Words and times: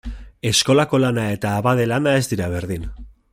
Eskolako 0.51 0.99
lana 1.03 1.25
eta 1.35 1.51
abade 1.59 1.85
lana 1.93 2.17
ez 2.23 2.25
dira 2.33 2.49
berdin. 2.59 2.89